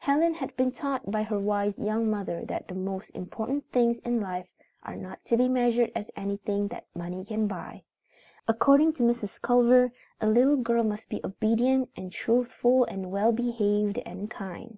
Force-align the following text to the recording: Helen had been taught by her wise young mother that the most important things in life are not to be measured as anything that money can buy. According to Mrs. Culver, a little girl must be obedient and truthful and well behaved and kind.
Helen 0.00 0.34
had 0.34 0.54
been 0.54 0.70
taught 0.70 1.10
by 1.10 1.22
her 1.22 1.38
wise 1.40 1.78
young 1.78 2.10
mother 2.10 2.44
that 2.44 2.68
the 2.68 2.74
most 2.74 3.08
important 3.16 3.64
things 3.72 4.00
in 4.00 4.20
life 4.20 4.50
are 4.82 4.96
not 4.96 5.24
to 5.24 5.34
be 5.38 5.48
measured 5.48 5.90
as 5.94 6.10
anything 6.14 6.68
that 6.68 6.84
money 6.94 7.24
can 7.24 7.46
buy. 7.46 7.82
According 8.46 8.92
to 8.92 9.02
Mrs. 9.02 9.40
Culver, 9.40 9.90
a 10.20 10.26
little 10.26 10.56
girl 10.58 10.84
must 10.84 11.08
be 11.08 11.22
obedient 11.24 11.88
and 11.96 12.12
truthful 12.12 12.84
and 12.84 13.10
well 13.10 13.32
behaved 13.32 13.96
and 14.04 14.28
kind. 14.30 14.76